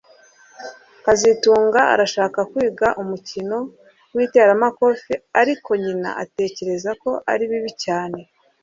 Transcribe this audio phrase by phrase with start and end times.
[1.05, 3.57] kazitunga arashaka kwiga umukino
[4.15, 8.19] witeramakofe ariko nyina atekereza ko ari bibi cyane